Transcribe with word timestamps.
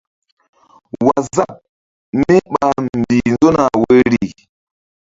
Waazap 1.05 1.53
mí 2.25 2.35
ɓa 2.53 2.65
mbih 2.85 3.25
nzo 3.31 3.49
na 3.57 3.65
woyri. 3.79 4.27